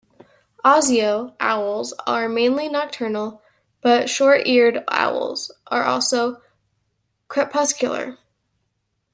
"Asio" 0.65 1.35
owls 1.39 1.93
are 2.07 2.27
mainly 2.27 2.67
nocturnal, 2.67 3.39
but 3.81 4.09
short-eared 4.09 4.83
owls 4.89 5.51
are 5.67 5.83
also 5.83 6.41
crepuscular. 7.27 8.17